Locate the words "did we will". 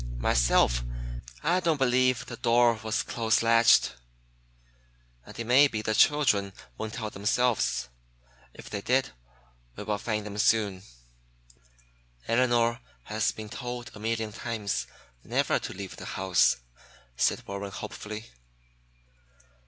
8.81-9.99